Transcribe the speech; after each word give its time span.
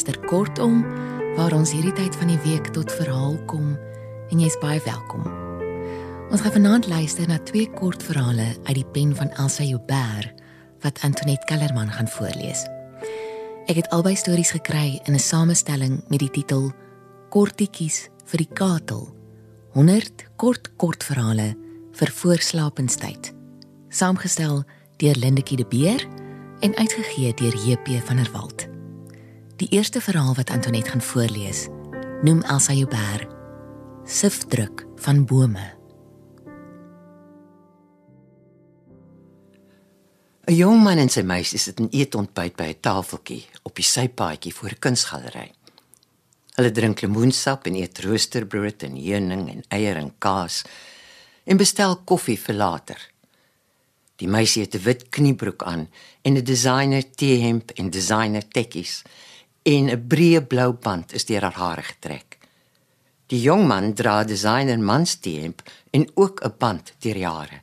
luister 0.00 0.28
kortom 0.28 0.80
waar 1.36 1.52
ons 1.52 1.74
hierdie 1.76 1.92
tyd 1.92 2.14
van 2.16 2.30
die 2.32 2.38
week 2.40 2.70
tot 2.72 2.88
verhaal 2.96 3.34
kom 3.50 3.74
en 4.32 4.40
jy's 4.40 4.56
baie 4.62 4.80
welkom. 4.86 5.26
Ons 6.32 6.40
gaan 6.40 6.54
vanaand 6.54 6.86
luister 6.88 7.28
na 7.28 7.36
twee 7.44 7.68
kort 7.76 8.00
verhale 8.00 8.46
uit 8.64 8.78
die 8.78 8.86
pen 8.94 9.12
van 9.18 9.28
Elsa 9.36 9.66
Joubert 9.66 10.40
wat 10.80 11.02
Antoinette 11.04 11.44
Kellerman 11.50 11.92
gaan 11.92 12.08
voorlees. 12.08 12.64
Ek 13.68 13.76
het 13.76 13.90
albei 13.92 14.14
stories 14.16 14.54
gekry 14.56 15.02
in 15.04 15.12
'n 15.12 15.20
samestelling 15.20 16.00
met 16.08 16.24
die 16.24 16.32
titel 16.32 16.72
Kortetjies 17.28 18.08
vir 18.24 18.38
die 18.38 18.52
katel. 18.54 19.12
100 19.76 20.24
kort 20.36 20.76
kortverhale 20.76 21.54
vir 21.92 22.08
voorslapenstyd. 22.08 23.34
Saamgestel 23.90 24.64
deur 24.96 25.16
Lindetjie 25.16 25.56
de 25.56 25.66
Beer 25.68 26.08
en 26.60 26.76
uitgegee 26.76 27.34
deur 27.34 27.56
JP 27.56 28.00
van 28.06 28.16
der 28.16 28.30
Walt. 28.32 28.69
Die 29.60 29.68
eerste 29.76 30.00
verhaal 30.00 30.32
wat 30.34 30.50
Antoinette 30.50 30.88
gaan 30.90 31.02
voorlees, 31.04 31.66
noem 32.24 32.38
Elsa 32.48 32.72
Joubert 32.72 33.28
Sifdruk 34.08 34.86
van 34.96 35.26
bome. 35.28 35.66
'n 40.48 40.54
Jong 40.56 40.80
man 40.82 40.98
en 40.98 41.12
sy 41.12 41.20
meisie 41.20 41.60
sit 41.60 41.78
in 41.84 41.92
eetontbyt 41.92 42.56
by 42.56 42.70
'n 42.72 42.80
tafeltjie 42.80 43.44
op 43.62 43.76
die 43.76 43.84
sypaadjie 43.84 44.54
voor 44.54 44.70
'n 44.70 44.78
kunsgalery. 44.78 45.52
Hulle 46.56 46.70
drink 46.70 47.00
lemoensap 47.00 47.66
en 47.66 47.74
eet 47.74 48.00
roosterbrood 48.00 48.82
en 48.82 48.96
heuning 48.96 49.48
en 49.50 49.62
eier 49.68 49.96
en 49.96 50.14
kaas 50.18 50.64
en 51.44 51.56
bestel 51.56 51.96
koffie 51.96 52.38
vir 52.38 52.54
later. 52.54 53.10
Die 54.16 54.28
meisie 54.28 54.62
het 54.62 54.74
'n 54.74 54.84
wit 54.84 55.08
kniebroek 55.08 55.62
aan 55.62 55.88
en 56.22 56.36
'n 56.36 56.44
designer 56.44 57.04
T-hemp 57.10 57.70
en 57.70 57.90
designer 57.90 58.48
tekkies 58.48 59.04
en 59.70 59.90
'n 59.90 60.06
breë 60.10 60.42
blou 60.50 60.72
band 60.72 61.12
is 61.12 61.24
deur 61.24 61.42
haar 61.46 61.58
hare 61.62 61.82
getrek. 61.82 62.38
Die 63.30 63.40
jong 63.40 63.66
man 63.66 63.94
dra 63.94 64.24
designer 64.24 64.78
mans 64.78 65.14
T-hemp 65.22 65.62
en 65.90 66.10
ook 66.14 66.40
'n 66.44 66.54
band 66.58 66.92
deur 66.98 67.14
die 67.14 67.26
hare. 67.26 67.60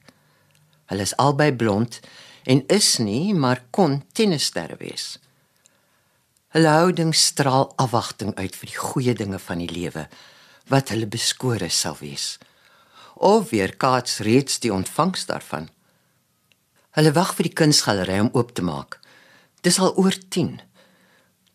Hulle 0.86 1.02
is 1.02 1.18
albei 1.18 1.52
blond 1.56 2.00
en 2.44 2.68
is 2.68 2.98
nie 2.98 3.34
maar 3.34 3.64
kon 3.70 4.04
tennissterre 4.14 4.78
wees. 4.80 5.20
Hulle 6.48 6.68
houding 6.68 7.16
straal 7.16 7.74
afwagting 7.76 8.36
uit 8.36 8.56
vir 8.56 8.68
die 8.70 8.78
goeie 8.78 9.14
dinge 9.14 9.40
van 9.40 9.58
die 9.58 9.74
lewe 9.80 10.08
wat 10.68 10.90
hulle 10.90 11.08
beskore 11.08 11.70
sal 11.70 11.98
wees. 12.00 12.38
Of 13.16 13.50
weer 13.50 13.76
kaats 13.76 14.18
reeds 14.20 14.60
die 14.60 14.74
ontvangs 14.74 15.26
daarvan. 15.26 15.70
Hulle 16.92 17.12
wag 17.12 17.36
vir 17.36 17.44
die 17.44 17.54
kunsgalery 17.54 18.20
om 18.20 18.30
oop 18.34 18.54
te 18.54 18.62
maak. 18.62 19.00
Dis 19.62 19.80
al 19.80 19.96
oor 19.98 20.16
10. 20.30 20.62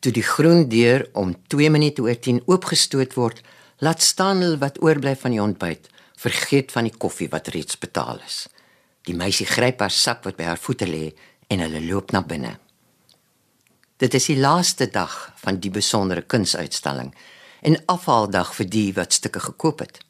Toe 0.02 0.10
die 0.10 0.24
groen 0.26 0.64
deur 0.66 1.04
om 1.14 1.36
2 1.46 1.70
minute 1.70 2.02
oor 2.02 2.18
10 2.18 2.40
oopgestoot 2.50 3.12
word, 3.14 3.38
laat 3.78 4.02
staan 4.02 4.42
hulle 4.42 4.58
wat 4.58 4.80
oorbly 4.82 5.12
van 5.20 5.30
die 5.30 5.42
ontbyt, 5.42 5.86
vergeet 6.18 6.74
van 6.74 6.88
die 6.88 6.96
koffie 7.04 7.28
wat 7.30 7.52
reeds 7.54 7.78
betaal 7.78 8.18
is. 8.26 8.48
Die 9.06 9.14
meisie 9.14 9.46
gryp 9.46 9.82
haar 9.82 9.94
sak 9.94 10.24
wat 10.26 10.38
by 10.38 10.48
haar 10.50 10.58
voete 10.58 10.88
lê 10.90 11.12
en 11.46 11.62
hulle 11.62 11.84
loop 11.86 12.10
na 12.10 12.22
binne. 12.26 12.56
Dit 14.02 14.18
is 14.18 14.26
die 14.26 14.40
laaste 14.42 14.88
dag 14.90 15.14
van 15.38 15.60
die 15.62 15.70
besondere 15.70 16.26
kunsuitstalling 16.26 17.12
en 17.62 17.78
afhaaldag 17.86 18.56
vir 18.58 18.70
die 18.74 18.88
wat 18.98 19.14
stukke 19.14 19.42
gekoop 19.46 19.86
het. 19.86 20.02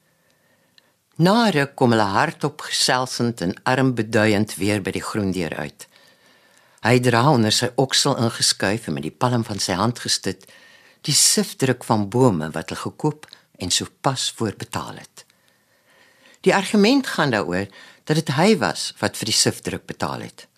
Nare 1.21 1.67
kom 1.77 1.93
hulle 1.93 2.09
hardop 2.17 2.65
geselsend 2.65 3.45
en 3.45 3.53
armbeduiend 3.69 4.57
weer 4.57 4.81
by 4.81 4.97
die 4.97 5.05
groen 5.05 5.37
deur 5.37 5.53
uit. 5.61 5.85
Hy 6.83 6.99
dra 6.99 7.29
onder 7.31 7.55
sy 7.55 7.69
oksel 7.79 8.17
ingeskuif 8.19 8.89
en 8.89 8.97
met 8.97 9.07
die 9.07 9.15
palm 9.15 9.45
van 9.47 9.61
sy 9.63 9.77
hand 9.79 10.03
gestit 10.03 10.49
die 11.07 11.15
sifdruk 11.15 11.85
van 11.87 12.09
bome 12.11 12.49
wat 12.55 12.71
hy 12.71 12.79
gekoop 12.81 13.29
en 13.63 13.71
sopas 13.71 14.31
voorbetaal 14.39 14.99
het. 14.99 15.25
Die 16.43 16.55
argument 16.55 17.07
gaan 17.07 17.31
daaroor 17.31 17.69
dat 18.05 18.19
dit 18.19 18.33
hy 18.35 18.57
was 18.59 18.91
wat 18.99 19.19
vir 19.19 19.31
die 19.31 19.39
sifdruk 19.39 19.87
betaal 19.87 20.27
het. 20.27 20.49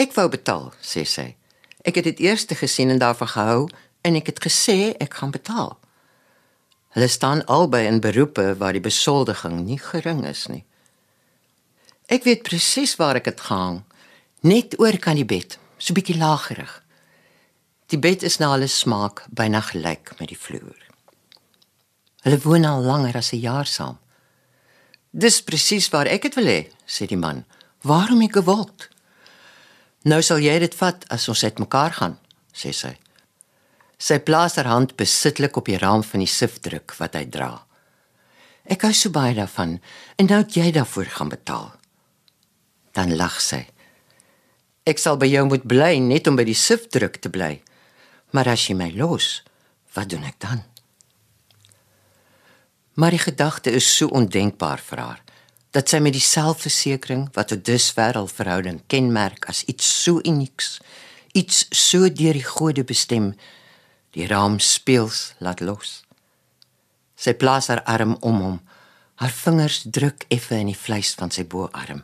Ek 0.00 0.16
wou 0.16 0.28
betaal, 0.32 0.70
sê 0.80 1.04
sy. 1.04 1.34
Ek 1.84 2.00
het 2.00 2.08
dit 2.08 2.24
eers 2.24 2.46
gesien 2.48 2.92
en 2.92 3.00
daarvan 3.00 3.28
gehou 3.28 3.68
en 4.04 4.16
ek 4.16 4.32
het 4.32 4.40
gesê 4.40 4.96
ek 5.00 5.20
gaan 5.20 5.36
betaal. 5.36 5.76
Hulle 6.96 7.08
staan 7.08 7.44
albei 7.44 7.84
in 7.86 8.00
beroepe 8.00 8.54
waar 8.58 8.72
die 8.72 8.84
besoldiging 8.84 9.60
nie 9.66 9.78
gering 9.78 10.24
is 10.26 10.48
nie. 10.48 10.64
Ek 12.08 12.24
weet 12.24 12.42
presies 12.42 12.96
waar 12.96 13.20
ek 13.20 13.28
dit 13.28 13.40
gehang 13.40 13.84
net 14.40 14.78
oor 14.80 14.96
kan 14.98 15.16
die 15.16 15.28
bed, 15.28 15.58
so 15.78 15.94
bietjie 15.94 16.18
lagerig. 16.18 16.70
Die 17.90 17.98
bed 17.98 18.22
is 18.22 18.38
na 18.38 18.52
hulle 18.54 18.68
smaak 18.70 19.24
byna 19.34 19.60
gelyk 19.66 20.14
met 20.20 20.30
die 20.30 20.38
vloer. 20.38 20.78
Hulle 22.24 22.38
woon 22.44 22.64
al 22.68 22.84
langer 22.84 23.16
as 23.16 23.32
'n 23.32 23.40
jaar 23.40 23.66
saam. 23.66 23.98
Dis 25.10 25.42
presies 25.42 25.88
waar 25.90 26.06
ek 26.06 26.22
dit 26.22 26.34
wil 26.34 26.46
hê, 26.46 26.70
sê 26.86 27.06
die 27.06 27.16
man. 27.16 27.44
Waarom 27.82 28.22
ek 28.22 28.32
gewild? 28.32 28.88
Nou 30.04 30.22
sal 30.22 30.38
jy 30.38 30.58
dit 30.58 30.74
vat 30.74 31.04
as 31.10 31.28
ons 31.28 31.44
uitmekaar 31.44 31.92
gaan, 31.92 32.18
sê 32.54 32.72
sy. 32.72 32.96
Sy 33.98 34.18
plaas 34.18 34.56
haar 34.56 34.70
hand 34.70 34.96
besitlik 34.96 35.56
op 35.56 35.66
die 35.66 35.78
raam 35.78 36.02
van 36.02 36.20
die 36.20 36.30
sifdruk 36.30 36.94
wat 36.98 37.14
hy 37.14 37.24
dra. 37.24 37.66
Ek 38.64 38.82
hou 38.82 38.92
so 38.92 39.10
baie 39.10 39.34
daarvan 39.34 39.80
en 40.16 40.26
nou 40.26 40.44
jy 40.44 40.70
daarvoor 40.72 41.04
gaan 41.04 41.28
betaal. 41.28 41.72
Dan 42.92 43.16
lag 43.16 43.40
sy. 43.40 43.66
Ek 44.90 44.98
sal 44.98 45.20
by 45.20 45.28
jou 45.30 45.44
moet 45.46 45.62
bly 45.70 45.98
net 46.02 46.26
om 46.26 46.38
by 46.38 46.44
die 46.48 46.58
sifdruk 46.58 47.20
te 47.22 47.30
bly. 47.30 47.60
Maar 48.34 48.54
as 48.56 48.66
jy 48.66 48.74
my 48.74 48.90
los, 48.96 49.40
wat 49.94 50.10
doen 50.10 50.26
ek 50.26 50.38
dan? 50.42 50.64
Maar 52.98 53.14
die 53.14 53.22
gedagte 53.22 53.70
is 53.70 53.86
so 53.86 54.10
ondenkbaar 54.10 54.82
vir 54.90 55.04
haar 55.06 55.20
dat 55.70 55.86
sy 55.86 56.00
met 56.02 56.16
die 56.16 56.24
selfversekering 56.24 57.28
wat 57.36 57.52
tot 57.52 57.62
dusver 57.62 58.16
al 58.18 58.26
verhouding 58.26 58.80
kenmerk 58.90 59.46
as 59.46 59.62
iets 59.70 59.86
so 59.86 60.18
unieks, 60.26 60.80
iets 61.30 61.68
so 61.70 62.08
deur 62.10 62.34
die 62.34 62.42
gode 62.42 62.82
bestem, 62.82 63.28
die 64.18 64.26
raam 64.26 64.58
speels 64.58 65.36
laat 65.38 65.62
los. 65.62 66.00
Sy 67.14 67.36
plaas 67.38 67.70
haar 67.70 67.84
arm 67.86 68.16
om 68.26 68.42
hom. 68.42 68.58
Haar 69.22 69.30
vingers 69.30 69.84
druk 69.86 70.26
effe 70.32 70.58
in 70.58 70.72
die 70.72 70.80
vleis 70.86 71.14
van 71.14 71.30
sy 71.30 71.44
boarm. 71.46 72.02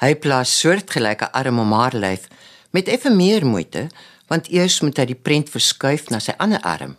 Hy 0.00 0.14
plaas 0.16 0.58
soortgelyke 0.60 1.32
arm 1.32 1.58
om 1.58 1.72
haar 1.72 1.94
lyf 1.94 2.28
met 2.70 2.88
effe 2.88 3.10
meer 3.10 3.46
moeite, 3.46 3.88
want 4.26 4.48
eers 4.48 4.80
moet 4.80 4.96
hy 4.96 5.04
die 5.10 5.18
prent 5.18 5.50
verskuif 5.52 6.08
na 6.10 6.20
sy 6.20 6.32
ander 6.38 6.62
arm. 6.64 6.96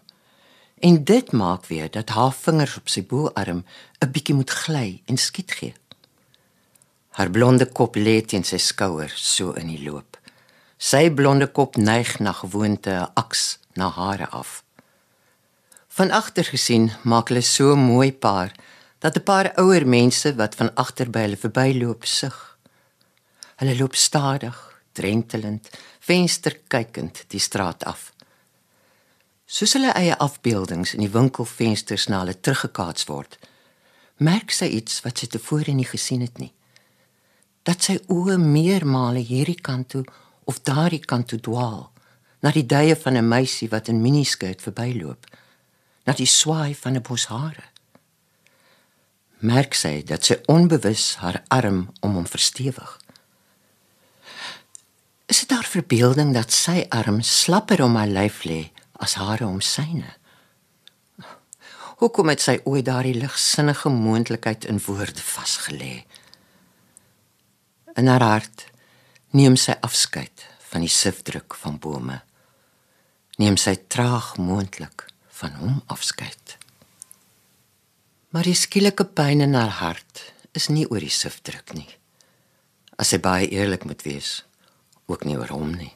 En 0.84 1.04
dit 1.04 1.32
maak 1.32 1.66
weer 1.66 1.90
dat 1.92 2.10
haar 2.14 2.34
vingers 2.34 2.78
op 2.78 2.90
sy 2.90 3.02
boarm 3.02 3.64
'n 4.02 4.12
bietjie 4.12 4.36
moet 4.36 4.50
gly 4.50 5.02
en 5.06 5.18
skiet 5.18 5.52
gee. 5.52 5.74
Haar 7.18 7.30
blonde 7.30 7.66
kop 7.66 7.96
lê 7.96 8.22
teen 8.26 8.44
sy 8.44 8.58
skouer 8.58 9.12
so 9.16 9.52
in 9.52 9.68
die 9.68 9.84
loop. 9.90 10.18
Sy 10.78 11.10
blonde 11.10 11.48
kop 11.48 11.76
neig 11.78 12.20
na 12.20 12.32
gewoonte 12.32 12.90
'n 12.90 13.12
aks 13.14 13.60
na 13.76 13.90
hare 13.90 14.28
af. 14.30 14.64
Van 15.88 16.12
agter 16.12 16.44
gesien 16.44 16.92
maak 17.04 17.30
hulle 17.30 17.42
so 17.42 17.76
mooi 17.76 18.12
paar 18.12 18.52
dat 19.00 19.16
'n 19.16 19.24
paar 19.24 19.52
ouer 19.56 19.88
mense 19.88 20.36
wat 20.36 20.56
van 20.56 20.76
agter 20.76 21.10
by 21.10 21.20
hulle 21.20 21.38
verbyloop 21.38 22.06
sug. 22.06 22.53
Hulle 23.62 23.76
loop 23.78 23.96
stadig, 23.96 24.58
drentelend, 24.92 25.70
vensterkykend 26.00 27.26
die 27.28 27.40
straat 27.40 27.84
af. 27.84 28.12
Soos 29.46 29.76
hulle 29.78 29.94
eie 29.94 30.16
afbeeldings 30.18 30.96
in 30.96 31.04
die 31.04 31.12
winkelvensters 31.14 32.08
na 32.10 32.24
hulle 32.24 32.34
teruggekaats 32.40 33.06
word, 33.10 33.38
merk 34.18 34.54
sy 34.56 34.70
iets 34.80 35.02
wat 35.06 35.20
sy 35.20 35.30
tevore 35.30 35.74
nie 35.76 35.88
gesien 35.88 36.24
het 36.26 36.40
nie. 36.42 36.54
Dat 37.64 37.86
sy 37.86 38.00
oë 38.12 38.40
meermale 38.42 39.22
hierdie 39.24 39.60
kant 39.62 39.92
toe 39.94 40.04
of 40.50 40.64
daardie 40.68 41.04
kant 41.06 41.30
toe 41.32 41.40
dwaal, 41.40 41.92
na 42.44 42.52
die 42.52 42.66
duie 42.66 42.96
van 42.96 43.18
'n 43.18 43.28
meisie 43.28 43.70
wat 43.70 43.88
in 43.88 44.02
miniskirt 44.02 44.62
verbyloop, 44.62 45.26
na 46.06 46.14
die 46.14 46.28
swaai 46.28 46.76
van 46.76 46.96
'n 46.96 47.02
bos 47.02 47.26
hare. 47.26 47.64
Merk 49.40 49.74
sy 49.74 50.04
dat 50.04 50.24
sy 50.26 50.36
onbewus 50.48 51.16
haar 51.16 51.44
arm 51.48 51.90
om 52.02 52.14
hom 52.16 52.28
verstewig. 52.28 53.03
Is 55.34 55.40
dit 55.40 55.54
haar 55.56 55.66
verbeelding 55.66 56.30
dat 56.36 56.52
sy 56.54 56.84
arm 56.94 57.24
slapper 57.26 57.82
om 57.82 57.96
haar 57.98 58.12
lyf 58.12 58.44
lê 58.46 58.68
as 59.02 59.16
hare 59.18 59.48
om 59.48 59.64
syne? 59.66 60.12
Hoekom 62.04 62.30
het 62.30 62.44
sy 62.44 62.54
ooit 62.70 62.86
daardie 62.86 63.16
ligsinnige 63.18 63.90
moontlikheid 63.90 64.68
in 64.70 64.78
woorde 64.86 65.24
vasgelê? 65.26 66.04
In 67.98 68.12
haar 68.14 68.28
hart 68.28 68.68
neem 69.34 69.58
sy 69.58 69.74
afskeid 69.82 70.46
van 70.70 70.86
die 70.86 70.94
sifdruk 71.00 71.58
van 71.64 71.82
bome. 71.82 72.20
Neem 73.42 73.58
sy 73.58 73.74
traag 73.90 74.36
moontlik 74.38 75.08
van 75.42 75.58
hom 75.64 75.82
afskeid. 75.98 76.58
Maar 78.30 78.54
die 78.54 78.58
skielike 78.60 79.10
pyn 79.18 79.42
in 79.50 79.58
haar 79.58 79.80
hart 79.82 80.28
is 80.54 80.70
nie 80.70 80.86
oor 80.86 81.02
die 81.02 81.14
sifdruk 81.24 81.74
nie. 81.74 81.90
As 83.02 83.16
sy 83.16 83.24
baie 83.24 83.50
eerlik 83.50 83.90
moet 83.90 84.06
wees, 84.06 84.44
ook 85.06 85.26
nie 85.28 85.38
oor 85.38 85.52
hom 85.54 85.76
nie. 85.76 85.94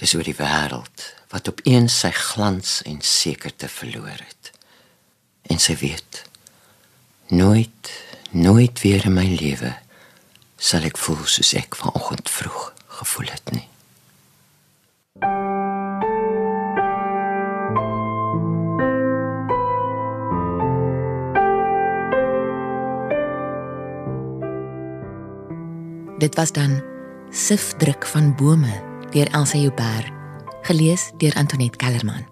Dis 0.00 0.14
oor 0.14 0.26
die 0.26 0.36
wêreld 0.38 1.10
wat 1.32 1.48
opeens 1.48 1.98
sy 2.04 2.10
glans 2.14 2.80
en 2.86 3.00
sekerte 3.00 3.68
verloor 3.68 4.18
het. 4.18 4.52
En 5.50 5.58
sy 5.58 5.76
weet 5.80 6.24
nooit 7.28 7.92
nooit 8.34 8.80
weer 8.80 9.04
in 9.06 9.14
my 9.14 9.26
lewe 9.38 9.70
sal 10.58 10.86
ek 10.88 10.98
voel 10.98 11.22
soos 11.28 11.52
ek 11.58 11.76
vanoggend 11.78 12.30
vroeg 12.30 12.72
gevoel 12.98 13.30
het 13.30 13.54
nie. 13.54 13.68
Dit 26.18 26.34
was 26.34 26.52
dan 26.52 26.93
Sifdruk 27.34 28.06
van 28.06 28.28
bome 28.38 28.74
deur 29.10 29.26
Elsa 29.34 29.58
Joubert, 29.58 30.06
gelees 30.62 31.08
deur 31.18 31.34
Antoinette 31.34 31.76
Kellerman. 31.76 32.22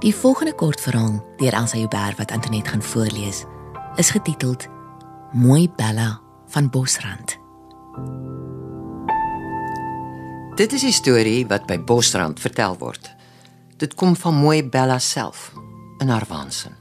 Die 0.00 0.14
volgende 0.14 0.54
kortverhaal 0.54 1.18
deur 1.36 1.52
Elsa 1.52 1.76
Joubert 1.76 2.16
wat 2.16 2.32
Antoinette 2.32 2.70
gaan 2.70 2.82
voorlees, 2.82 3.42
is 4.00 4.10
getiteld 4.10 4.64
Mooi 5.32 5.68
Bella 5.76 6.20
van 6.48 6.70
Bosrand. 6.70 7.36
Dit 10.56 10.72
is 10.72 10.82
'n 10.82 10.92
storie 10.92 11.46
wat 11.46 11.66
by 11.66 11.78
Bosrand 11.78 12.40
vertel 12.40 12.78
word. 12.78 13.14
Dit 13.76 13.94
kom 13.94 14.16
van 14.16 14.34
Mooi 14.34 14.64
Bella 14.64 14.98
self 14.98 15.52
in 15.98 16.08
haar 16.08 16.24
waansin. 16.28 16.74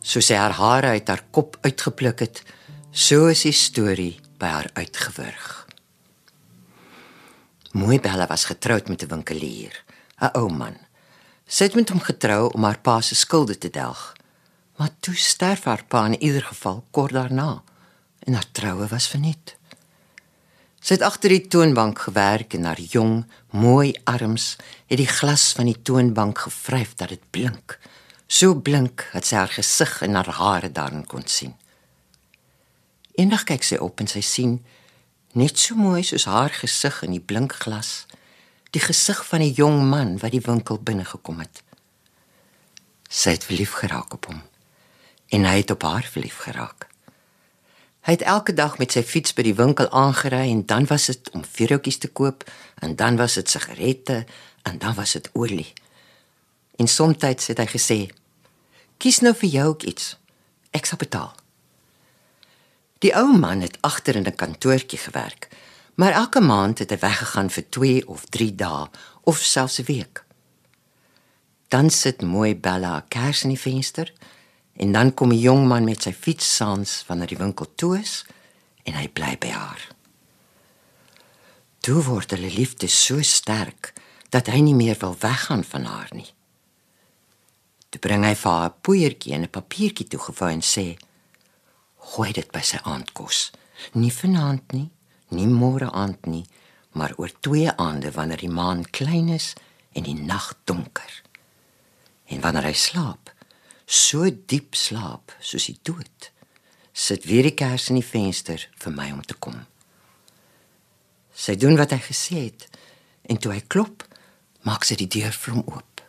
Soos 0.00 0.26
sy 0.26 0.34
haar 0.34 0.52
hare 0.52 0.86
uit 0.86 1.08
haar 1.08 1.24
kop 1.30 1.56
uitgepluk 1.60 2.18
het, 2.20 2.42
so 2.90 3.26
is 3.26 3.42
die 3.42 3.52
storie 3.52 4.20
by 4.38 4.46
haar 4.46 4.70
uitgewurg. 4.72 5.69
Mooi 7.70 8.00
Bella 8.00 8.26
was 8.26 8.44
getroud 8.44 8.88
met 8.88 9.02
'n 9.02 9.06
winkelier, 9.06 9.84
'n 10.18 10.30
ou 10.32 10.50
man. 10.50 10.76
Sy 11.46 11.64
het 11.64 11.74
met 11.74 11.88
hom 11.88 12.00
getrou 12.00 12.52
om 12.52 12.64
haar 12.64 12.78
pa 12.78 13.00
se 13.00 13.14
skulde 13.14 13.58
te 13.58 13.70
delg. 13.70 14.16
Maar 14.76 14.90
toe 15.00 15.14
sterf 15.14 15.64
haar 15.64 15.84
pa 15.84 16.04
in 16.06 16.22
ieder 16.22 16.42
geval 16.42 16.84
kort 16.90 17.12
daarna 17.12 17.62
en 18.18 18.32
haar 18.32 18.50
troue 18.52 18.86
was 18.86 19.08
verniet. 19.08 19.56
Sy 20.80 20.94
het 20.94 21.02
agter 21.02 21.28
die 21.28 21.48
toonbank 21.48 21.98
gewerk 21.98 22.54
en 22.54 22.64
haar 22.64 22.80
jong, 22.80 23.26
mooi 23.50 23.94
arms 24.04 24.56
het 24.86 24.98
die 24.98 25.06
glas 25.06 25.52
van 25.52 25.64
die 25.64 25.82
toonbank 25.82 26.38
gevryf 26.38 26.94
dat 26.94 27.08
dit 27.08 27.30
blink. 27.30 27.78
So 28.26 28.54
blink 28.54 29.08
dat 29.12 29.26
sy 29.26 29.36
haar 29.36 29.48
gesig 29.48 30.02
en 30.02 30.14
haar 30.14 30.28
hare 30.28 30.72
daarin 30.72 31.06
kon 31.06 31.26
sien. 31.26 31.54
Eendag 33.14 33.44
kyk 33.44 33.62
sy 33.62 33.76
op 33.76 34.00
en 34.00 34.06
sy 34.06 34.20
sien 34.20 34.64
net 35.32 35.58
so 35.58 35.74
mooi 35.74 36.02
soos 36.02 36.24
haar 36.24 36.50
gesig 36.50 37.02
in 37.06 37.14
die 37.14 37.22
blink 37.22 37.52
glas, 37.62 38.06
die 38.70 38.82
gesig 38.82 39.26
van 39.26 39.40
'n 39.40 39.52
jong 39.54 39.88
man 39.88 40.18
wat 40.18 40.30
die 40.30 40.46
winkel 40.46 40.78
binne 40.78 41.04
gekom 41.04 41.38
het. 41.38 41.62
Sy 43.08 43.30
het 43.30 43.44
verlief 43.44 43.72
geraak 43.72 44.12
op 44.12 44.26
hom 44.26 44.42
en 45.28 45.44
hy 45.44 45.56
het 45.56 45.70
op 45.70 45.82
haar 45.82 46.08
verlief 46.10 46.36
geraak. 46.36 46.86
Hy 48.00 48.12
het 48.12 48.22
elke 48.22 48.54
dag 48.54 48.78
met 48.78 48.92
sy 48.92 49.02
fiets 49.02 49.34
by 49.34 49.42
die 49.42 49.54
winkel 49.54 49.90
aangery 49.90 50.50
en 50.50 50.66
dan 50.66 50.86
was 50.86 51.06
dit 51.06 51.30
om 51.30 51.44
vuurhoutjies 51.44 51.98
te 51.98 52.08
koop 52.08 52.44
en 52.80 52.96
dan 52.96 53.16
was 53.16 53.34
dit 53.34 53.50
sigarette 53.50 54.26
en 54.62 54.78
dan 54.78 54.94
was 54.94 55.12
dit 55.12 55.30
olie. 55.32 55.72
En 56.76 56.88
soms 56.88 57.16
het 57.20 57.58
hy 57.58 57.66
gesê: 57.66 58.08
"Kies 58.96 59.20
nou 59.20 59.34
vir 59.34 59.48
jou 59.48 59.76
iets. 59.84 60.16
Ek 60.70 60.86
sal 60.86 60.98
betaal." 60.98 61.39
Die 63.00 63.12
ou 63.16 63.32
man 63.32 63.62
het 63.64 63.78
agter 63.80 64.16
in 64.16 64.26
'n 64.28 64.34
kantoortjie 64.34 64.98
gewerk, 64.98 65.48
maar 65.94 66.12
elke 66.12 66.40
maand 66.40 66.78
het 66.78 66.90
hy 66.90 66.98
weggegaan 66.98 67.50
vir 67.50 67.68
2 67.68 68.08
of 68.08 68.24
3 68.24 68.54
dae 68.54 68.88
of 69.24 69.38
selfs 69.38 69.78
'n 69.80 69.84
week. 69.84 70.24
Dan 71.68 71.90
sit 71.90 72.22
mooi 72.22 72.56
Bella 72.56 73.04
kers 73.08 73.42
in 73.42 73.48
die 73.48 73.58
venster 73.58 74.12
en 74.76 74.92
dan 74.92 75.14
kom 75.14 75.30
'n 75.32 75.38
jong 75.38 75.66
man 75.66 75.84
met 75.84 76.02
sy 76.02 76.12
fiets 76.12 76.56
saans 76.56 77.04
wanneer 77.06 77.26
die 77.26 77.38
winkel 77.44 77.74
toe 77.74 77.98
is 77.98 78.24
en 78.82 78.94
hy 78.94 79.08
bly 79.08 79.36
by 79.38 79.48
haar. 79.48 79.88
Toe 81.80 82.02
word 82.02 82.30
hulle 82.30 82.52
liefde 82.52 82.88
so 82.88 83.22
sterk 83.22 83.92
dat 84.28 84.46
hy 84.46 84.60
nie 84.60 84.74
meer 84.74 84.96
wil 85.00 85.16
weggaan 85.20 85.64
van 85.64 85.84
haar 85.84 86.08
nie. 86.12 86.32
Toe 87.88 88.00
bring 88.00 88.24
hy 88.24 88.34
vir 88.34 88.50
haar 88.50 88.70
'n 88.70 88.80
poeiertjie 88.80 89.32
en 89.32 89.42
'n 89.42 89.50
papiertjie 89.50 90.08
toegevou 90.08 90.50
en 90.50 90.62
sê: 90.62 90.96
gooi 92.00 92.32
dit 92.36 92.48
by 92.52 92.62
sy 92.64 92.80
aandkos. 92.88 93.50
Nie 93.96 94.12
vanaand 94.12 94.74
nie, 94.76 94.88
nie 95.36 95.48
môre 95.48 95.90
aand 95.92 96.26
nie, 96.28 96.44
maar 96.96 97.14
oor 97.20 97.32
twee 97.44 97.70
aande 97.70 98.12
wanneer 98.16 98.42
die 98.42 98.52
maan 98.52 98.84
klein 98.90 99.30
is 99.32 99.52
en 99.94 100.06
die 100.08 100.16
nag 100.16 100.52
donker. 100.68 101.10
En 102.30 102.42
wanneer 102.44 102.70
hy 102.70 102.76
slaap, 102.76 103.30
so 103.86 104.28
diep 104.30 104.76
slaap 104.78 105.34
soos 105.40 105.68
die 105.70 105.78
dood, 105.86 106.30
sit 106.92 107.26
weer 107.30 107.46
die 107.46 107.56
kers 107.56 107.88
in 107.90 108.00
die 108.00 108.06
venster 108.06 108.62
vir 108.82 108.94
my 108.94 109.10
om 109.14 109.22
te 109.22 109.36
kom. 109.38 109.56
Sy 111.34 111.56
doen 111.56 111.78
wat 111.78 111.94
hy 111.94 112.00
gesê 112.04 112.44
het 112.50 112.66
en 113.30 113.38
toe 113.40 113.54
hy 113.54 113.62
klop, 113.70 114.04
maak 114.66 114.84
sy 114.84 114.98
die 115.00 115.08
deur 115.10 115.32
vir 115.32 115.56
hom 115.56 115.64
oop. 115.70 116.04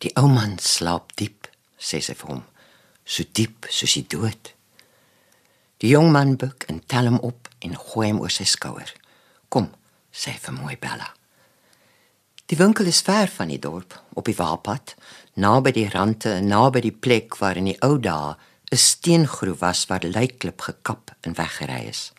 Die 0.00 0.12
ou 0.20 0.28
man 0.30 0.56
slaap 0.62 1.16
diep, 1.18 1.48
sê 1.80 2.00
sy 2.04 2.14
vir 2.16 2.34
hom 2.36 2.44
so 3.10 3.26
diep 3.34 3.66
soos 3.68 3.96
die 3.98 4.06
dood. 4.06 4.52
Die 5.82 5.90
jong 5.94 6.12
man 6.14 6.36
buig 6.38 6.68
en 6.70 6.82
tel 6.86 7.08
hom 7.10 7.18
op 7.26 7.48
en 7.64 7.74
gooi 7.74 8.10
hom 8.10 8.20
oor 8.22 8.32
sy 8.32 8.46
skouer. 8.46 8.92
Kom, 9.50 9.70
sê 10.12 10.36
vir 10.38 10.54
mooi 10.54 10.76
Bella. 10.78 11.08
Die 12.50 12.58
winkel 12.58 12.90
is 12.90 13.02
ver 13.06 13.30
van 13.30 13.50
die 13.50 13.60
dorp, 13.62 13.94
op 14.18 14.26
die 14.26 14.34
waarpad, 14.34 14.96
naby 15.38 15.72
die 15.74 15.88
rande 15.90 16.40
naby 16.42 16.82
die 16.82 16.94
plek 16.94 17.38
waar 17.38 17.58
in 17.58 17.70
die 17.70 17.78
ou 17.86 17.98
dae 17.98 18.36
'n 18.70 18.76
steengroef 18.76 19.58
was 19.60 19.86
waar 19.86 20.02
lykklip 20.02 20.60
gekap 20.60 21.14
en 21.20 21.34
weggery 21.34 21.88
is. 21.88 22.12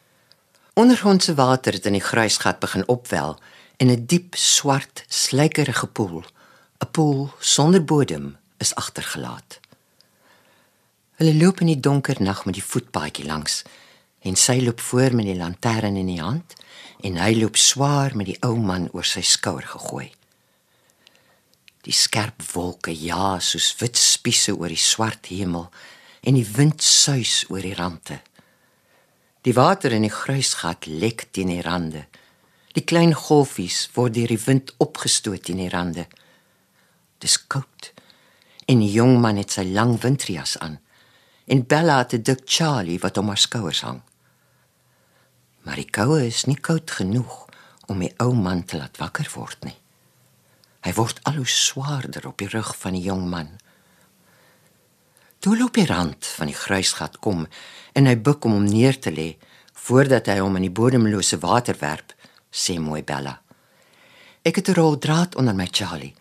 Ondergrondse 0.73 1.35
water 1.35 1.73
het 1.73 1.85
in 1.85 1.93
die 1.93 2.07
gruisgat 2.11 2.59
begin 2.59 2.87
opwel 2.87 3.39
en 3.77 3.89
'n 3.89 4.05
diep 4.05 4.35
swart 4.35 5.03
slykerige 5.07 5.87
poel, 5.87 6.23
'n 6.83 6.91
poel 6.91 7.31
sonder 7.39 7.83
bodem, 7.83 8.37
is 8.57 8.75
agtergelaat. 8.75 9.59
Hulle 11.21 11.37
loop 11.37 11.59
in 11.61 11.69
die 11.69 11.77
donker 11.77 12.17
nag 12.17 12.47
met 12.47 12.55
die 12.57 12.63
voetpaadjie 12.65 13.27
langs 13.29 13.59
en 14.25 14.33
sy 14.33 14.55
loop 14.65 14.79
voor 14.81 15.13
met 15.13 15.27
die 15.29 15.35
lantern 15.37 15.99
in 15.99 16.09
die 16.09 16.17
hand 16.17 16.55
en 17.05 17.19
hy 17.21 17.35
loop 17.37 17.59
swaar 17.61 18.15
met 18.17 18.31
die 18.31 18.39
ou 18.41 18.55
man 18.57 18.87
oor 18.89 19.05
sy 19.05 19.21
skouer 19.21 19.67
gegooi. 19.69 20.07
Die 21.85 21.93
skerp 21.93 22.41
wolke 22.55 22.89
ja 22.89 23.37
soos 23.37 23.69
wit 23.83 24.01
spiese 24.01 24.57
oor 24.57 24.73
die 24.73 24.81
swart 24.81 25.29
hemel 25.29 25.69
en 26.25 26.41
die 26.41 26.47
wind 26.57 26.81
suis 26.81 27.45
oor 27.53 27.61
die 27.61 27.77
rande. 27.77 28.17
Die 29.45 29.53
water 29.53 29.93
in 29.93 30.09
die 30.09 30.15
gruisgat 30.17 30.89
lek 30.89 31.27
teen 31.37 31.53
die 31.53 31.61
rande. 31.61 32.07
Die 32.73 32.81
klein 32.81 33.13
golfies 33.13 33.91
word 33.93 34.17
deur 34.17 34.33
die 34.33 34.43
wind 34.49 34.73
opgestoot 34.81 35.45
teen 35.45 35.61
die 35.67 35.69
rande. 35.69 36.09
Dis 37.21 37.37
koud 37.45 37.93
en 38.65 38.81
die 38.81 38.95
jong 38.97 39.19
man 39.21 39.37
het 39.37 39.53
sy 39.53 39.69
lang 39.69 39.99
winterjas 40.01 40.57
aan 40.57 40.81
en 41.51 41.67
Bella 41.67 41.97
het 41.97 42.13
'n 42.13 42.21
dik 42.21 42.41
Charlie 42.45 42.99
wat 42.99 43.17
om 43.17 43.27
haar 43.27 43.37
skouers 43.37 43.81
hang. 43.81 44.01
Maar 45.61 45.75
die 45.75 45.89
koue 45.89 46.25
is 46.25 46.45
nie 46.45 46.59
koud 46.59 46.91
genoeg 46.91 47.45
om 47.85 47.99
die 47.99 48.13
ou 48.17 48.33
man 48.33 48.63
te 48.65 48.77
laat 48.77 48.97
wakker 48.97 49.31
word 49.33 49.63
nie. 49.63 49.77
Hy 50.81 50.93
word 50.93 51.19
al 51.23 51.33
hoe 51.33 51.47
swaarder 51.47 52.27
op 52.27 52.37
die 52.37 52.47
rug 52.47 52.77
van 52.77 52.93
die 52.93 53.01
jong 53.01 53.29
man. 53.29 53.49
Toe 55.39 55.57
loop 55.57 55.75
hy 55.75 55.85
rand 55.85 56.25
van 56.25 56.47
die 56.47 56.55
gruisgat 56.55 57.19
kom 57.19 57.47
en 57.93 58.05
hy 58.05 58.15
buig 58.15 58.39
om 58.39 58.51
hom 58.51 58.65
neer 58.65 58.99
te 58.99 59.11
lê 59.11 59.37
voordat 59.73 60.25
hy 60.25 60.39
hom 60.39 60.55
in 60.55 60.61
die 60.61 60.77
bodemlose 60.79 61.37
water 61.37 61.75
werp, 61.79 62.13
sê 62.51 62.79
mooi 62.79 63.03
Bella. 63.03 63.41
Ek 64.41 64.55
het 64.55 64.69
'n 64.69 64.73
rol 64.73 64.97
draad 64.97 65.35
onder 65.35 65.55
my 65.55 65.67
Charlie. 65.71 66.15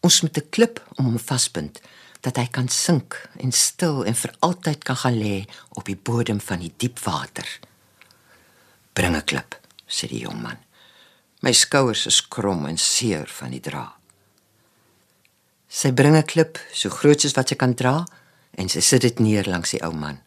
Ons 0.00 0.20
moet 0.22 0.36
'n 0.38 0.48
klip 0.50 0.86
om 0.96 1.04
hom 1.04 1.18
vasbind 1.18 1.80
dat 2.24 2.38
hy 2.40 2.46
kan 2.48 2.68
sink 2.72 3.18
en 3.36 3.52
stil 3.52 4.02
en 4.08 4.16
vir 4.16 4.32
altyd 4.46 4.84
kan 4.88 4.96
gaan 4.96 5.18
lê 5.20 5.44
op 5.76 5.84
die 5.88 5.96
bodem 5.96 6.40
van 6.40 6.62
die 6.64 6.72
diep 6.80 6.98
water. 7.04 7.46
Bring 8.96 9.16
'n 9.16 9.24
klip, 9.24 9.60
sê 9.86 10.08
die 10.08 10.24
jong 10.24 10.40
man. 10.42 10.58
My 11.42 11.52
skouers 11.52 12.06
is 12.06 12.20
krom 12.28 12.66
en 12.66 12.78
seer 12.78 13.26
van 13.28 13.50
die 13.50 13.60
dra. 13.60 13.92
Sy 15.68 15.92
bring 15.92 16.16
'n 16.16 16.22
klip 16.22 16.58
so 16.72 16.88
groot 16.88 17.20
soos 17.20 17.36
wat 17.36 17.48
sy 17.48 17.54
kan 17.54 17.74
dra 17.74 18.06
en 18.56 18.68
sy 18.68 18.80
sit 18.80 19.02
dit 19.02 19.18
neer 19.18 19.44
langs 19.44 19.70
die 19.70 19.82
ou 19.82 19.92
man. 19.92 20.20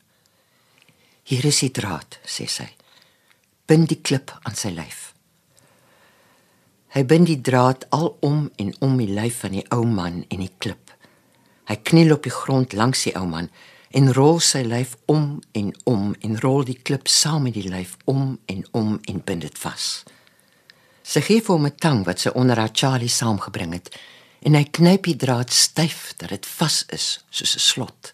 Hier 1.23 1.45
is 1.45 1.59
die 1.59 1.71
draad, 1.71 2.19
sê 2.25 2.47
sy. 2.47 2.69
Bind 3.65 3.89
die 3.89 4.01
klip 4.01 4.31
aan 4.43 4.55
sy 4.55 4.69
lyf. 4.69 5.13
Hy 6.95 7.03
bind 7.03 7.27
die 7.27 7.41
draad 7.41 7.85
al 7.89 8.17
om 8.21 8.51
en 8.55 8.73
om 8.79 8.97
die 8.97 9.11
lyf 9.11 9.39
van 9.43 9.51
die 9.51 9.65
ou 9.71 9.83
man 9.85 10.25
en 10.29 10.39
die 10.39 10.53
klip. 10.57 10.86
Hy 11.67 11.75
kniel 11.83 12.13
op 12.15 12.23
die 12.23 12.31
grond 12.31 12.73
langs 12.73 13.03
die 13.03 13.15
ou 13.19 13.25
man 13.27 13.49
en 13.95 14.11
rol 14.13 14.39
sy 14.43 14.61
lyf 14.67 14.95
om 15.11 15.39
en 15.51 15.71
om 15.83 16.13
en 16.23 16.39
rol 16.43 16.63
die 16.67 16.77
klip 16.79 17.07
saam 17.11 17.47
met 17.47 17.55
die 17.55 17.67
lyf 17.69 17.97
om 18.05 18.37
en 18.45 18.63
om 18.71 18.99
en 19.03 19.19
bind 19.23 19.43
dit 19.47 19.59
vas. 19.59 20.03
Sy 21.03 21.23
gee 21.23 21.41
vir 21.41 21.55
hom 21.55 21.65
'n 21.67 21.75
tang 21.75 22.05
wat 22.05 22.19
sy 22.19 22.29
onder 22.35 22.59
haar 22.59 22.73
Charlie 22.73 23.11
saamgebring 23.11 23.73
het 23.73 23.95
en 24.41 24.55
hy 24.55 24.63
knyp 24.63 25.03
die 25.03 25.15
draad 25.15 25.51
styf 25.51 26.13
dat 26.17 26.29
dit 26.29 26.45
vas 26.45 26.85
is 26.89 27.23
soos 27.29 27.55
'n 27.55 27.59
slot. 27.59 28.13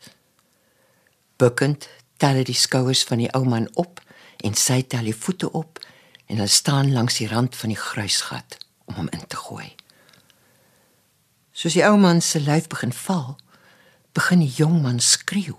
Bukkend 1.37 1.89
tel 2.17 2.35
hy 2.35 2.43
die 2.43 2.61
skouers 2.65 3.03
van 3.03 3.17
die 3.17 3.33
ou 3.33 3.43
man 3.45 3.67
op 3.73 4.01
en 4.43 4.53
sy 4.53 4.81
tel 4.81 5.03
die 5.03 5.15
voete 5.15 5.51
op 5.51 5.79
en 6.27 6.37
hulle 6.37 6.47
staan 6.47 6.93
langs 6.93 7.17
die 7.17 7.27
rand 7.27 7.55
van 7.55 7.69
die 7.69 7.77
gruisgat 7.79 8.57
om 8.85 8.93
hom 8.95 9.09
in 9.11 9.27
te 9.27 9.35
gooi. 9.35 9.75
Soos 11.53 11.77
die 11.77 11.85
ou 11.85 11.99
man 12.01 12.21
se 12.21 12.41
lyf 12.41 12.67
begin 12.71 12.93
val, 13.05 13.35
begin 14.13 14.41
die 14.41 14.53
jong 14.57 14.81
man 14.81 14.99
skreeu. 14.99 15.57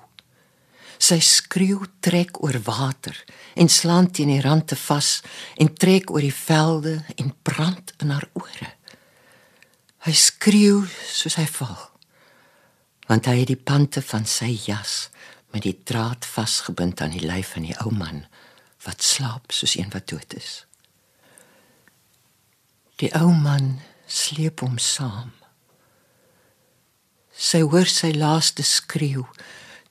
Sy 0.99 1.19
skreeu 1.23 1.87
trek 2.03 2.41
oor 2.43 2.57
water 2.67 3.17
en 3.59 3.71
slaan 3.71 4.11
teen 4.11 4.31
die 4.33 4.43
rand 4.43 4.69
te 4.71 4.79
vas 4.79 5.21
en 5.61 5.71
trek 5.75 6.11
oor 6.11 6.23
die 6.23 6.35
velde 6.35 6.97
en 7.19 7.35
brand 7.47 7.93
in 8.03 8.15
haar 8.15 8.27
ore. 8.39 8.71
Hy 10.07 10.15
skreeu 10.19 10.85
soos 11.11 11.39
hy 11.41 11.47
val. 11.59 11.91
Want 13.09 13.29
hy 13.29 13.43
het 13.43 13.51
die 13.53 13.61
pante 13.61 14.03
van 14.03 14.27
sy 14.29 14.51
jas 14.67 15.09
met 15.53 15.67
die 15.67 15.77
draad 15.87 16.27
vasgebind 16.27 17.03
aan 17.05 17.15
die 17.15 17.27
lyf 17.27 17.55
van 17.55 17.69
die 17.69 17.77
ou 17.85 17.93
man 17.95 18.25
wat 18.85 19.05
slaap 19.05 19.53
soos 19.55 19.77
een 19.79 19.93
wat 19.95 20.09
dood 20.11 20.35
is. 20.37 20.65
Die 23.01 23.11
ou 23.17 23.31
man 23.33 23.79
sleep 24.07 24.63
hom 24.65 24.79
saam. 24.79 25.33
Sy 27.35 27.64
hoor 27.67 27.88
sy 27.91 28.12
laaste 28.14 28.62
skreeu 28.62 29.26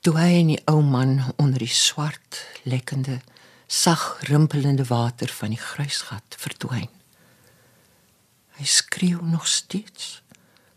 toe 0.03 0.15
hy 0.15 0.31
en 0.39 0.49
die 0.51 0.61
ou 0.67 0.81
man 0.83 1.19
onder 1.39 1.63
die 1.63 1.71
swart, 1.71 2.41
lekkende, 2.67 3.21
sag 3.67 4.19
rimpelende 4.27 4.85
water 4.89 5.31
van 5.31 5.53
die 5.55 5.59
gruisgat 5.59 6.35
verdwyn. 6.39 6.89
Hy 8.59 8.67
skreeu 8.67 9.23
nog 9.27 9.47
steeds, 9.47 10.19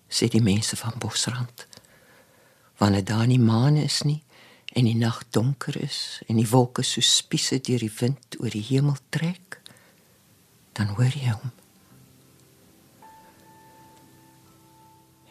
sê 0.08 0.30
die 0.30 0.42
mense 0.42 0.78
van 0.78 0.94
Bosrand. 1.02 1.66
Wanneer 2.78 3.04
daar 3.04 3.26
nie 3.26 3.42
maan 3.42 3.76
is 3.82 4.02
nie 4.06 4.22
en 4.76 4.86
die 4.86 4.96
nag 4.98 5.22
donker 5.34 5.76
is 5.80 6.22
en 6.28 6.38
die 6.38 6.48
wolke 6.50 6.84
so 6.84 7.02
spiese 7.02 7.58
deur 7.58 7.82
die 7.82 7.94
wind 8.00 8.38
oor 8.40 8.52
die 8.52 8.64
hemel 8.70 8.98
trek, 9.10 9.60
dan 10.76 10.94
hoor 10.98 11.14
jy 11.14 11.32
hom. 11.32 11.54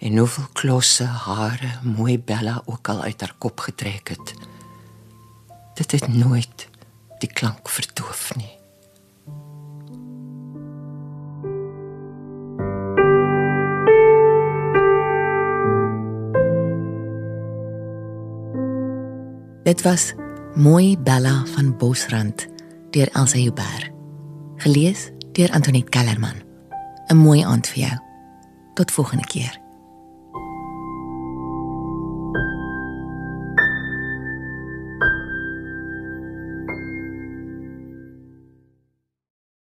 En 0.06 0.18
hoeveel 0.18 0.46
klosse 0.54 1.04
hare 1.04 1.70
mooi 1.82 2.20
Bella 2.20 2.62
ook 2.66 2.88
al 2.88 3.02
uit 3.02 3.22
haar 3.22 3.34
kop 3.38 3.60
getrek 3.60 4.10
het. 4.10 4.34
Dit 5.74 5.92
het 5.92 6.08
nooit 6.08 6.68
die 7.20 7.30
klank 7.30 7.70
verdoof 7.70 8.36
nie. 8.36 8.54
Dit 19.64 19.82
was 19.82 20.14
Mooi 20.56 20.98
Bella 20.98 21.44
van 21.46 21.78
Bosrand 21.78 22.48
deur 22.90 23.10
Elsa 23.12 23.38
Huber. 23.38 23.92
Gelees 24.56 25.10
deur 25.32 25.52
Antoinette 25.52 25.90
Kellerman. 25.90 26.38
'n 27.08 27.18
Mooi 27.18 27.44
aand 27.44 27.68
vir 27.68 27.80
jou. 27.88 28.00
Tot 28.74 28.92
volgende 28.92 29.26
keer. 29.26 29.65